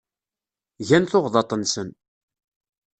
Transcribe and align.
Gan 0.87 1.03
tuɣdaṭ-nsen. 1.05 1.89